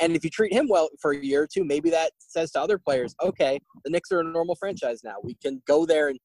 And 0.00 0.14
if 0.16 0.24
you 0.24 0.30
treat 0.30 0.52
him 0.52 0.68
well 0.68 0.88
for 1.00 1.12
a 1.12 1.24
year 1.24 1.42
or 1.42 1.48
two, 1.52 1.64
maybe 1.64 1.90
that 1.90 2.12
says 2.18 2.52
to 2.52 2.60
other 2.60 2.78
players, 2.78 3.14
okay, 3.22 3.58
the 3.84 3.90
Knicks 3.90 4.10
are 4.12 4.20
a 4.20 4.24
normal 4.24 4.56
franchise 4.56 5.02
now. 5.04 5.16
We 5.22 5.34
can 5.34 5.62
go 5.66 5.86
there 5.86 6.08
and 6.08 6.18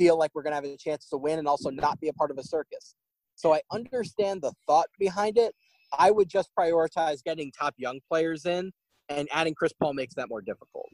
feel 0.00 0.18
like 0.18 0.30
we're 0.34 0.42
going 0.42 0.52
to 0.52 0.54
have 0.54 0.64
a 0.64 0.76
chance 0.78 1.10
to 1.10 1.18
win 1.18 1.38
and 1.38 1.46
also 1.46 1.68
not 1.68 2.00
be 2.00 2.08
a 2.08 2.12
part 2.14 2.30
of 2.30 2.38
a 2.38 2.42
circus. 2.42 2.94
So 3.34 3.52
I 3.52 3.60
understand 3.70 4.40
the 4.40 4.52
thought 4.66 4.86
behind 4.98 5.36
it. 5.36 5.54
I 5.98 6.10
would 6.10 6.28
just 6.28 6.48
prioritize 6.58 7.22
getting 7.22 7.52
top 7.52 7.74
young 7.76 8.00
players 8.08 8.46
in, 8.46 8.72
and 9.10 9.28
adding 9.30 9.54
Chris 9.54 9.74
Paul 9.74 9.92
makes 9.92 10.14
that 10.14 10.30
more 10.30 10.40
difficult. 10.40 10.86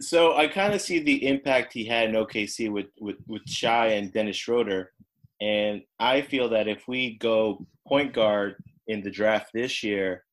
So 0.00 0.36
I 0.36 0.46
kind 0.46 0.74
of 0.74 0.82
see 0.82 0.98
the 0.98 1.26
impact 1.26 1.72
he 1.72 1.84
had 1.84 2.10
in 2.10 2.16
OKC 2.16 2.70
with 2.70 2.86
with 3.00 3.16
with 3.28 3.42
Shai 3.46 3.88
and 3.88 4.12
Dennis 4.12 4.36
Schroeder, 4.36 4.92
and 5.40 5.82
I 5.98 6.22
feel 6.22 6.48
that 6.50 6.68
if 6.68 6.88
we 6.88 7.16
go 7.18 7.64
point 7.86 8.12
guard 8.12 8.56
in 8.88 9.02
the 9.02 9.10
draft 9.10 9.50
this 9.54 9.82
year, 9.82 10.24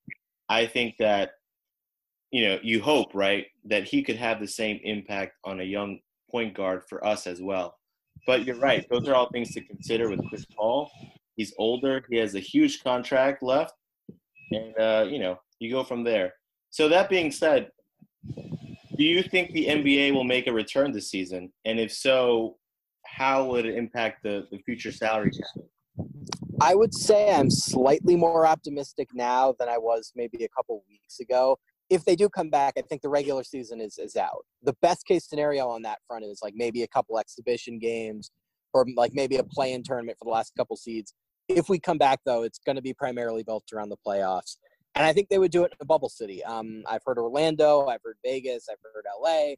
I 0.49 0.65
think 0.65 0.95
that 0.99 1.31
you 2.31 2.47
know 2.47 2.59
you 2.63 2.81
hope 2.81 3.13
right 3.13 3.45
that 3.65 3.83
he 3.83 4.03
could 4.03 4.15
have 4.15 4.39
the 4.39 4.47
same 4.47 4.79
impact 4.83 5.33
on 5.43 5.59
a 5.59 5.65
young 5.65 5.99
point 6.31 6.55
guard 6.55 6.83
for 6.89 7.05
us 7.05 7.27
as 7.27 7.41
well. 7.41 7.75
But 8.27 8.45
you're 8.45 8.57
right; 8.57 8.85
those 8.89 9.07
are 9.07 9.15
all 9.15 9.29
things 9.29 9.53
to 9.53 9.61
consider 9.61 10.09
with 10.09 10.19
Chris 10.29 10.45
Paul. 10.45 10.91
He's 11.37 11.53
older; 11.57 12.03
he 12.09 12.17
has 12.17 12.35
a 12.35 12.39
huge 12.39 12.83
contract 12.83 13.41
left, 13.41 13.73
and 14.51 14.77
uh, 14.77 15.05
you 15.09 15.17
know 15.17 15.39
you 15.59 15.71
go 15.71 15.83
from 15.83 16.03
there. 16.03 16.33
So 16.69 16.89
that 16.89 17.09
being 17.09 17.31
said, 17.31 17.71
do 18.97 19.03
you 19.03 19.23
think 19.23 19.51
the 19.51 19.67
NBA 19.67 20.13
will 20.13 20.23
make 20.23 20.47
a 20.47 20.53
return 20.53 20.91
this 20.91 21.09
season? 21.09 21.51
And 21.65 21.79
if 21.79 21.91
so, 21.91 22.57
how 23.05 23.45
would 23.45 23.65
it 23.65 23.75
impact 23.75 24.23
the, 24.23 24.47
the 24.51 24.59
future 24.59 24.91
salary 24.91 25.31
cap? 25.31 26.07
I 26.59 26.75
would 26.75 26.93
say 26.93 27.33
I'm 27.33 27.49
slightly 27.49 28.15
more 28.15 28.45
optimistic 28.45 29.09
now 29.13 29.55
than 29.59 29.69
I 29.69 29.77
was 29.77 30.11
maybe 30.15 30.43
a 30.43 30.49
couple 30.49 30.83
weeks 30.89 31.19
ago. 31.19 31.57
If 31.89 32.03
they 32.05 32.15
do 32.15 32.27
come 32.29 32.49
back, 32.49 32.73
I 32.77 32.81
think 32.81 33.01
the 33.01 33.09
regular 33.09 33.43
season 33.43 33.79
is, 33.79 33.97
is 33.97 34.15
out. 34.15 34.45
The 34.63 34.75
best 34.81 35.05
case 35.05 35.27
scenario 35.27 35.69
on 35.69 35.83
that 35.83 35.99
front 36.07 36.25
is 36.25 36.39
like 36.41 36.53
maybe 36.55 36.83
a 36.83 36.87
couple 36.87 37.17
exhibition 37.17 37.79
games 37.79 38.31
or 38.73 38.85
like 38.95 39.13
maybe 39.13 39.37
a 39.37 39.43
play 39.43 39.73
in 39.73 39.83
tournament 39.83 40.17
for 40.19 40.25
the 40.25 40.31
last 40.31 40.53
couple 40.57 40.75
seeds. 40.75 41.13
If 41.47 41.69
we 41.69 41.79
come 41.79 41.97
back, 41.97 42.19
though, 42.25 42.43
it's 42.43 42.59
going 42.59 42.75
to 42.75 42.81
be 42.81 42.93
primarily 42.93 43.43
built 43.43 43.63
around 43.73 43.89
the 43.89 43.97
playoffs 44.05 44.57
and 44.97 45.05
I 45.05 45.13
think 45.13 45.29
they 45.29 45.37
would 45.37 45.51
do 45.51 45.63
it 45.63 45.71
in 45.73 45.77
a 45.79 45.85
bubble 45.85 46.09
city. 46.09 46.43
Um, 46.43 46.83
I've 46.87 47.03
heard 47.05 47.19
Orlando, 47.19 47.85
I've 47.85 48.01
heard 48.03 48.17
Vegas, 48.25 48.67
I've 48.67 48.79
heard 48.81 49.05
LA. 49.21 49.53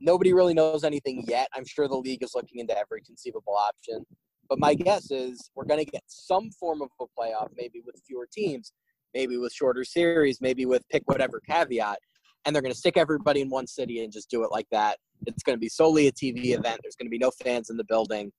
Nobody 0.00 0.32
really 0.32 0.54
knows 0.54 0.84
anything 0.84 1.22
yet. 1.28 1.48
I'm 1.54 1.66
sure 1.66 1.86
the 1.86 1.96
league 1.96 2.22
is 2.22 2.32
looking 2.34 2.60
into 2.60 2.76
every 2.76 3.02
conceivable 3.02 3.54
option. 3.54 4.06
But 4.48 4.58
my 4.58 4.72
guess 4.72 5.10
is 5.10 5.50
we're 5.54 5.66
going 5.66 5.84
to 5.84 5.90
get 5.90 6.02
some 6.06 6.50
form 6.50 6.80
of 6.80 6.88
a 6.98 7.04
playoff, 7.04 7.48
maybe 7.54 7.82
with 7.84 8.00
fewer 8.06 8.26
teams, 8.30 8.72
maybe 9.14 9.36
with 9.36 9.52
shorter 9.52 9.84
series, 9.84 10.40
maybe 10.40 10.66
with 10.66 10.88
pick 10.88 11.02
whatever 11.06 11.40
caveat. 11.40 11.98
And 12.44 12.54
they're 12.54 12.62
going 12.62 12.72
to 12.72 12.78
stick 12.78 12.96
everybody 12.96 13.40
in 13.40 13.48
one 13.48 13.66
city 13.66 14.04
and 14.04 14.12
just 14.12 14.28
do 14.28 14.44
it 14.44 14.50
like 14.50 14.66
that. 14.70 14.98
It's 15.26 15.42
going 15.42 15.56
to 15.56 15.60
be 15.60 15.68
solely 15.68 16.08
a 16.08 16.12
TV 16.12 16.56
event. 16.56 16.80
There's 16.82 16.96
going 16.96 17.06
to 17.06 17.10
be 17.10 17.18
no 17.18 17.30
fans 17.30 17.70
in 17.70 17.76
the 17.76 17.84
building. 17.84 18.32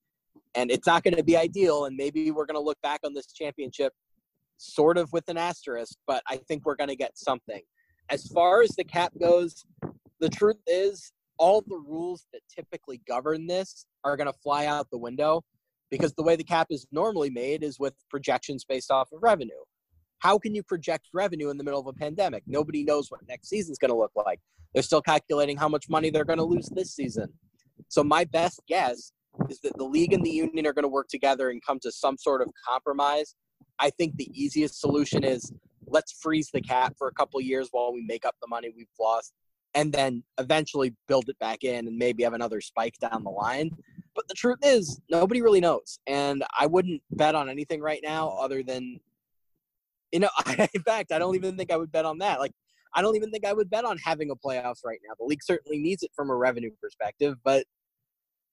And 0.54 0.70
it's 0.70 0.86
not 0.86 1.02
going 1.02 1.16
to 1.16 1.24
be 1.24 1.36
ideal. 1.36 1.86
And 1.86 1.96
maybe 1.96 2.30
we're 2.30 2.46
going 2.46 2.58
to 2.58 2.64
look 2.64 2.80
back 2.82 3.00
on 3.04 3.14
this 3.14 3.32
championship 3.32 3.92
sort 4.58 4.96
of 4.96 5.12
with 5.12 5.28
an 5.28 5.36
asterisk, 5.36 5.96
but 6.06 6.22
I 6.28 6.36
think 6.36 6.64
we're 6.64 6.76
going 6.76 6.88
to 6.88 6.96
get 6.96 7.18
something. 7.18 7.60
As 8.08 8.26
far 8.28 8.62
as 8.62 8.70
the 8.70 8.84
cap 8.84 9.12
goes, 9.20 9.64
the 10.20 10.28
truth 10.28 10.60
is, 10.66 11.12
all 11.38 11.62
the 11.66 11.76
rules 11.76 12.26
that 12.32 12.40
typically 12.48 13.02
govern 13.06 13.46
this 13.46 13.86
are 14.04 14.16
going 14.16 14.26
to 14.26 14.38
fly 14.42 14.66
out 14.66 14.88
the 14.90 14.96
window 14.96 15.42
because 15.90 16.14
the 16.14 16.22
way 16.22 16.34
the 16.34 16.44
cap 16.44 16.68
is 16.70 16.86
normally 16.90 17.30
made 17.30 17.62
is 17.62 17.78
with 17.78 17.94
projections 18.08 18.64
based 18.64 18.90
off 18.90 19.12
of 19.12 19.22
revenue. 19.22 19.52
How 20.26 20.38
can 20.40 20.56
you 20.56 20.64
project 20.64 21.06
revenue 21.14 21.50
in 21.50 21.56
the 21.56 21.62
middle 21.62 21.78
of 21.78 21.86
a 21.86 21.92
pandemic? 21.92 22.42
Nobody 22.48 22.82
knows 22.82 23.12
what 23.12 23.20
next 23.28 23.48
season's 23.48 23.78
going 23.78 23.92
to 23.92 23.96
look 23.96 24.10
like. 24.16 24.40
They're 24.74 24.82
still 24.82 25.00
calculating 25.00 25.56
how 25.56 25.68
much 25.68 25.88
money 25.88 26.10
they're 26.10 26.24
going 26.24 26.40
to 26.40 26.44
lose 26.44 26.68
this 26.68 26.96
season. 26.96 27.32
So 27.88 28.02
my 28.02 28.24
best 28.24 28.60
guess 28.66 29.12
is 29.48 29.60
that 29.60 29.78
the 29.78 29.84
league 29.84 30.12
and 30.12 30.26
the 30.26 30.30
union 30.30 30.66
are 30.66 30.72
going 30.72 30.82
to 30.82 30.88
work 30.88 31.06
together 31.06 31.50
and 31.50 31.64
come 31.64 31.78
to 31.80 31.92
some 31.92 32.16
sort 32.18 32.42
of 32.42 32.48
compromise 32.68 33.36
I 33.78 33.90
think 33.90 34.16
the 34.16 34.30
easiest 34.32 34.80
solution 34.80 35.24
is 35.24 35.52
let's 35.86 36.12
freeze 36.12 36.50
the 36.52 36.60
cap 36.60 36.94
for 36.98 37.08
a 37.08 37.12
couple 37.12 37.40
years 37.40 37.68
while 37.70 37.92
we 37.92 38.02
make 38.02 38.24
up 38.24 38.34
the 38.40 38.48
money 38.48 38.72
we've 38.74 38.86
lost 38.98 39.32
and 39.74 39.92
then 39.92 40.22
eventually 40.38 40.94
build 41.06 41.28
it 41.28 41.38
back 41.38 41.62
in 41.62 41.86
and 41.86 41.96
maybe 41.96 42.22
have 42.22 42.32
another 42.32 42.60
spike 42.60 42.94
down 43.00 43.22
the 43.22 43.30
line. 43.30 43.70
But 44.14 44.26
the 44.28 44.34
truth 44.34 44.58
is, 44.62 44.98
nobody 45.10 45.42
really 45.42 45.60
knows. 45.60 45.98
And 46.06 46.42
I 46.58 46.66
wouldn't 46.66 47.02
bet 47.10 47.34
on 47.34 47.50
anything 47.50 47.82
right 47.82 48.00
now 48.02 48.30
other 48.30 48.62
than, 48.62 48.98
you 50.12 50.20
know, 50.20 50.30
I, 50.46 50.68
in 50.74 50.82
fact, 50.82 51.12
I 51.12 51.18
don't 51.18 51.34
even 51.34 51.56
think 51.56 51.70
I 51.70 51.76
would 51.76 51.92
bet 51.92 52.04
on 52.04 52.18
that. 52.18 52.40
Like, 52.40 52.52
I 52.94 53.02
don't 53.02 53.16
even 53.16 53.30
think 53.30 53.44
I 53.44 53.52
would 53.52 53.68
bet 53.68 53.84
on 53.84 53.98
having 53.98 54.30
a 54.30 54.36
playoffs 54.36 54.84
right 54.84 54.98
now. 55.06 55.14
The 55.18 55.26
league 55.26 55.42
certainly 55.42 55.78
needs 55.78 56.02
it 56.02 56.10
from 56.14 56.30
a 56.30 56.34
revenue 56.34 56.70
perspective, 56.80 57.36
but 57.44 57.64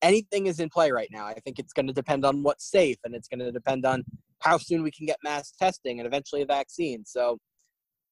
anything 0.01 0.47
is 0.47 0.59
in 0.59 0.69
play 0.69 0.91
right 0.91 1.07
now. 1.11 1.25
I 1.25 1.35
think 1.35 1.59
it's 1.59 1.73
going 1.73 1.87
to 1.87 1.93
depend 1.93 2.25
on 2.25 2.43
what's 2.43 2.69
safe, 2.69 2.97
and 3.03 3.15
it's 3.15 3.27
going 3.27 3.39
to 3.39 3.51
depend 3.51 3.85
on 3.85 4.03
how 4.39 4.57
soon 4.57 4.83
we 4.83 4.91
can 4.91 5.05
get 5.05 5.17
mass 5.23 5.51
testing 5.57 5.99
and 5.99 6.05
eventually 6.05 6.41
a 6.41 6.45
vaccine. 6.45 7.05
So, 7.05 7.37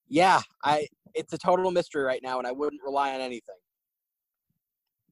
yeah, 0.07 0.41
I 0.63 0.87
it's 1.13 1.33
a 1.33 1.37
total 1.37 1.69
mystery 1.71 2.03
right 2.03 2.21
now, 2.23 2.37
and 2.37 2.47
I 2.47 2.51
wouldn't 2.51 2.81
rely 2.83 3.13
on 3.13 3.21
anything. 3.21 3.55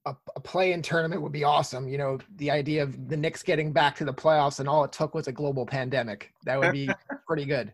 A, 0.05 0.15
a 0.35 0.39
play-in 0.39 0.81
tournament 0.81 1.21
would 1.21 1.33
be 1.33 1.43
awesome. 1.43 1.89
You 1.89 1.97
know, 1.97 2.19
the 2.37 2.49
idea 2.49 2.83
of 2.83 3.09
the 3.09 3.17
Knicks 3.17 3.43
getting 3.43 3.73
back 3.73 3.97
to 3.97 4.05
the 4.05 4.13
playoffs, 4.13 4.61
and 4.61 4.69
all 4.69 4.85
it 4.85 4.93
took 4.93 5.13
was 5.13 5.27
a 5.27 5.31
global 5.31 5.65
pandemic. 5.65 6.31
That 6.45 6.59
would 6.59 6.71
be 6.71 6.89
pretty 7.27 7.45
good. 7.45 7.73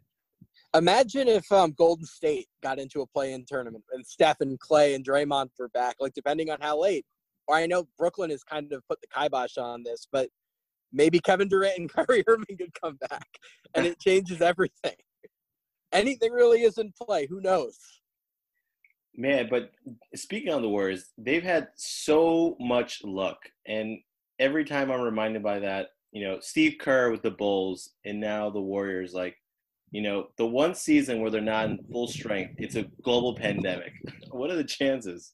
Imagine 0.75 1.29
if 1.29 1.49
um, 1.53 1.71
Golden 1.71 2.05
State 2.05 2.47
got 2.61 2.79
into 2.79 3.01
a 3.01 3.07
play-in 3.07 3.45
tournament 3.47 3.83
and 3.93 4.05
Steph 4.05 4.41
and 4.41 4.59
Clay 4.59 4.93
and 4.93 5.05
Draymond 5.05 5.49
were 5.57 5.69
back. 5.69 5.95
Like, 6.01 6.13
depending 6.13 6.49
on 6.49 6.57
how 6.59 6.81
late, 6.81 7.05
or 7.47 7.55
I 7.55 7.65
know 7.65 7.87
Brooklyn 7.97 8.29
has 8.29 8.43
kind 8.43 8.73
of 8.73 8.85
put 8.89 8.99
the 8.99 9.07
kibosh 9.07 9.57
on 9.57 9.83
this, 9.83 10.05
but 10.11 10.29
maybe 10.91 11.19
Kevin 11.19 11.47
Durant 11.47 11.77
and 11.77 11.89
Kyrie 11.93 12.23
Irving 12.27 12.57
could 12.57 12.73
come 12.73 12.97
back 13.09 13.27
and 13.73 13.85
it 13.85 13.99
changes 13.99 14.41
everything. 14.41 14.95
Anything 15.93 16.33
really 16.33 16.63
is 16.63 16.77
in 16.77 16.91
play. 17.01 17.25
Who 17.27 17.39
knows? 17.39 17.77
Man, 19.15 19.47
but 19.49 19.71
speaking 20.13 20.51
on 20.51 20.61
the 20.61 20.67
Warriors, 20.67 21.05
they've 21.17 21.43
had 21.43 21.69
so 21.75 22.57
much 22.59 23.01
luck. 23.05 23.37
And 23.65 23.99
every 24.39 24.65
time 24.65 24.91
I'm 24.91 24.99
reminded 24.99 25.41
by 25.41 25.59
that, 25.59 25.91
you 26.11 26.27
know, 26.27 26.39
Steve 26.41 26.75
Kerr 26.81 27.11
with 27.11 27.21
the 27.21 27.31
Bulls 27.31 27.91
and 28.03 28.19
now 28.19 28.49
the 28.49 28.59
Warriors, 28.59 29.13
like, 29.13 29.37
you 29.91 30.01
know, 30.01 30.27
the 30.37 30.45
one 30.45 30.75
season 30.75 31.21
where 31.21 31.31
they're 31.31 31.41
not 31.41 31.65
in 31.65 31.79
full 31.91 32.07
strength, 32.07 32.55
it's 32.57 32.75
a 32.75 32.85
global 33.03 33.35
pandemic. 33.35 33.93
What 34.31 34.51
are 34.51 34.55
the 34.55 34.63
chances? 34.63 35.33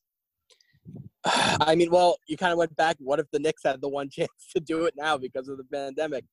I 1.25 1.75
mean, 1.75 1.91
well, 1.91 2.17
you 2.27 2.37
kind 2.37 2.51
of 2.51 2.57
went 2.57 2.75
back. 2.75 2.95
What 2.99 3.19
if 3.19 3.27
the 3.31 3.39
Knicks 3.39 3.63
had 3.63 3.81
the 3.81 3.89
one 3.89 4.09
chance 4.11 4.29
to 4.55 4.59
do 4.59 4.85
it 4.85 4.93
now 4.97 5.17
because 5.17 5.47
of 5.47 5.57
the 5.57 5.63
pandemic? 5.63 6.25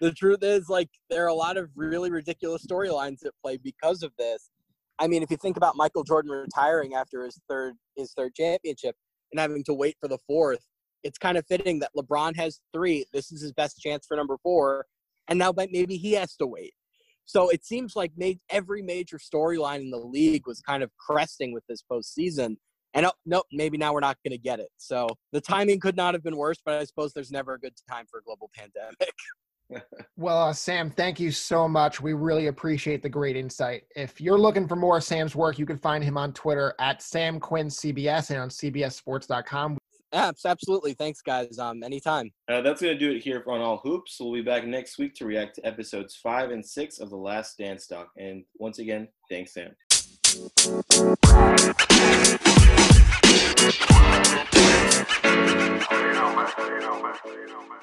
The 0.00 0.12
truth 0.12 0.42
is, 0.42 0.68
like, 0.68 0.88
there 1.10 1.24
are 1.24 1.28
a 1.28 1.34
lot 1.34 1.56
of 1.56 1.70
really 1.74 2.10
ridiculous 2.10 2.64
storylines 2.64 3.26
at 3.26 3.32
play 3.42 3.56
because 3.56 4.04
of 4.04 4.12
this. 4.16 4.50
I 5.00 5.08
mean, 5.08 5.22
if 5.22 5.30
you 5.30 5.36
think 5.36 5.56
about 5.56 5.74
Michael 5.74 6.04
Jordan 6.04 6.30
retiring 6.30 6.94
after 6.94 7.24
his 7.24 7.40
third 7.48 7.74
his 7.96 8.12
third 8.12 8.34
championship 8.34 8.94
and 9.32 9.40
having 9.40 9.64
to 9.64 9.74
wait 9.74 9.96
for 10.00 10.06
the 10.06 10.18
fourth, 10.26 10.64
it's 11.02 11.18
kind 11.18 11.36
of 11.36 11.44
fitting 11.46 11.80
that 11.80 11.90
LeBron 11.96 12.36
has 12.36 12.60
three. 12.72 13.04
This 13.12 13.32
is 13.32 13.42
his 13.42 13.52
best 13.52 13.80
chance 13.80 14.06
for 14.06 14.16
number 14.16 14.36
four, 14.42 14.86
and 15.26 15.38
now 15.38 15.52
maybe 15.56 15.96
he 15.96 16.12
has 16.12 16.36
to 16.36 16.46
wait. 16.46 16.74
So 17.24 17.48
it 17.48 17.64
seems 17.64 17.96
like 17.96 18.12
every 18.50 18.82
major 18.82 19.18
storyline 19.18 19.80
in 19.80 19.90
the 19.90 19.98
league 19.98 20.46
was 20.46 20.60
kind 20.60 20.82
of 20.82 20.90
cresting 20.98 21.52
with 21.52 21.64
this 21.68 21.82
postseason. 21.90 22.56
And 22.94 23.06
oh, 23.06 23.12
nope, 23.24 23.46
maybe 23.52 23.78
now 23.78 23.94
we're 23.94 24.00
not 24.00 24.18
going 24.24 24.32
to 24.32 24.42
get 24.42 24.60
it. 24.60 24.68
So 24.76 25.06
the 25.32 25.40
timing 25.40 25.80
could 25.80 25.96
not 25.96 26.14
have 26.14 26.22
been 26.22 26.36
worse, 26.36 26.58
but 26.64 26.74
I 26.74 26.84
suppose 26.84 27.12
there's 27.12 27.30
never 27.30 27.54
a 27.54 27.58
good 27.58 27.72
time 27.88 28.04
for 28.10 28.18
a 28.18 28.22
global 28.22 28.50
pandemic. 28.54 29.14
well, 30.16 30.48
uh, 30.48 30.52
Sam, 30.52 30.90
thank 30.90 31.18
you 31.18 31.30
so 31.30 31.66
much. 31.66 32.00
We 32.00 32.12
really 32.12 32.48
appreciate 32.48 33.02
the 33.02 33.08
great 33.08 33.36
insight. 33.36 33.84
If 33.96 34.20
you're 34.20 34.38
looking 34.38 34.68
for 34.68 34.76
more 34.76 35.00
Sam's 35.00 35.34
work, 35.34 35.58
you 35.58 35.64
can 35.64 35.78
find 35.78 36.04
him 36.04 36.18
on 36.18 36.32
Twitter 36.32 36.74
at 36.78 37.00
Sam 37.02 37.40
Quinn 37.40 37.68
CBS 37.68 38.30
and 38.30 38.40
on 38.40 38.48
CBSSports.com. 38.50 39.78
Apps, 40.12 40.44
absolutely. 40.44 40.92
Thanks, 40.92 41.22
guys. 41.22 41.58
Um, 41.58 41.82
anytime. 41.82 42.32
Uh, 42.48 42.60
that's 42.60 42.82
going 42.82 42.92
to 42.92 42.98
do 42.98 43.12
it 43.12 43.22
here 43.22 43.42
on 43.46 43.60
All 43.60 43.78
Hoops. 43.78 44.18
We'll 44.20 44.34
be 44.34 44.42
back 44.42 44.66
next 44.66 44.98
week 44.98 45.14
to 45.16 45.24
react 45.24 45.54
to 45.56 45.66
episodes 45.66 46.16
five 46.16 46.50
and 46.50 46.64
six 46.64 46.98
of 46.98 47.10
The 47.10 47.16
Last 47.16 47.56
Dance 47.58 47.86
Doc. 47.86 48.10
And 48.18 48.44
once 48.58 48.78
again, 48.78 49.08
thanks, 49.30 49.54
Sam. 49.54 49.74
You 50.34 50.38
know, 56.12 56.34
man. 56.34 56.48
You 56.58 56.80
know, 56.80 57.02
man. 57.02 57.14
You 57.24 57.46
know, 57.48 57.62
man. 57.68 57.81